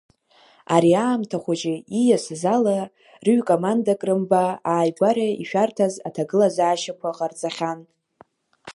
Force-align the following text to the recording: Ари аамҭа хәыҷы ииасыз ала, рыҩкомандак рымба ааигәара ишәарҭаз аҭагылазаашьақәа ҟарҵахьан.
Ари 0.75 0.93
аамҭа 1.05 1.37
хәыҷы 1.43 1.73
ииасыз 1.99 2.43
ала, 2.55 2.77
рыҩкомандак 3.25 4.01
рымба 4.07 4.43
ааигәара 4.71 5.27
ишәарҭаз 5.41 5.93
аҭагылазаашьақәа 6.07 7.17
ҟарҵахьан. 7.17 7.79